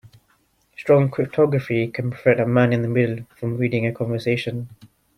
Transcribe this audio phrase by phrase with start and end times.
[0.75, 4.67] Strong cryptography can prevent a man in the middle from reading a conversation.